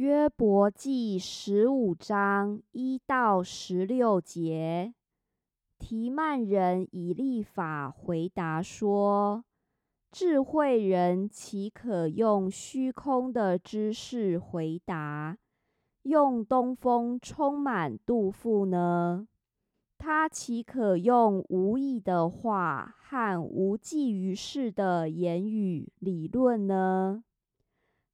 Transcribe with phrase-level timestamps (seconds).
[0.00, 4.94] 约伯记十五章一到十六节，
[5.78, 9.44] 提曼人以立法回答说
[10.10, 15.36] ：“智慧人岂可用虚空的知识回答，
[16.04, 19.28] 用东风充满肚腹呢？
[19.98, 27.22] 他岂可用无意的话和无济于事的言语理论呢？”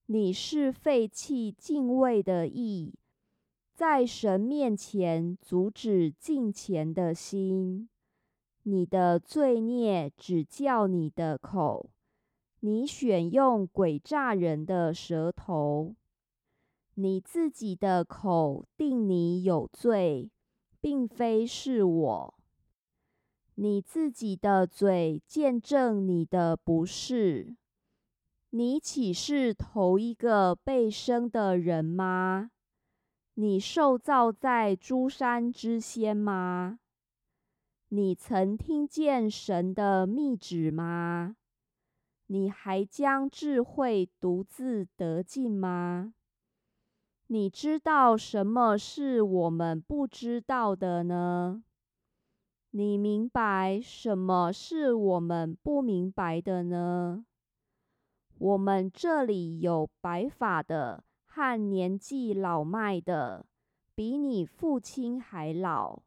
[0.08, 2.94] 你是废弃敬畏的意，
[3.74, 7.88] 在神面前阻止敬虔的心。
[8.62, 11.90] 你的罪孽只叫你的口，
[12.60, 15.96] 你选用诡诈人的舌头，
[16.94, 20.30] 你自己的口定你有罪，
[20.80, 22.34] 并非是我。
[23.56, 27.56] 你自己的嘴见证你的不是。
[28.56, 32.52] 你岂是头一个被生的人吗？
[33.34, 36.78] 你受造在诸山之先吗？
[37.88, 41.36] 你曾听见神的密旨吗？
[42.28, 46.14] 你还将智慧独自得尽吗？
[47.26, 51.62] 你知道什么是我们不知道的呢？
[52.70, 57.26] 你明白什么是我们不明白的呢？
[58.46, 63.44] 我们这里有白发的和年纪老迈的，
[63.92, 66.04] 比你父亲还老。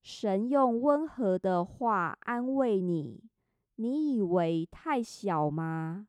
[0.00, 3.24] 神用温和的话安慰你，
[3.74, 6.08] 你以为太小吗？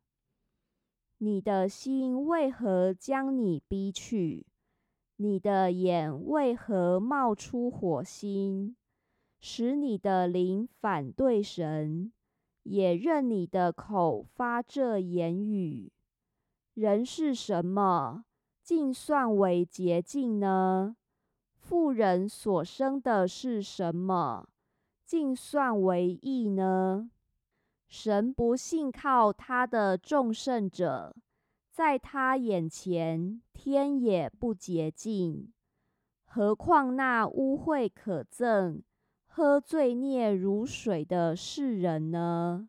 [1.17, 4.45] 你的心为何将你逼去？
[5.17, 8.77] 你的眼为何冒出火星，
[9.41, 12.13] 使你的灵反对神？
[12.63, 15.91] 也任你的口发这言语。
[16.73, 18.25] 人是什么，
[18.63, 20.95] 竟算为洁净呢？
[21.53, 24.47] 富人所生的是什么，
[25.05, 27.11] 竟算为义呢？
[27.87, 31.15] 神不信靠他的众圣者，
[31.69, 35.51] 在他眼前，天也不洁净。
[36.23, 38.81] 何况那污秽可憎。
[39.33, 42.67] 喝醉孽如水的世人呢？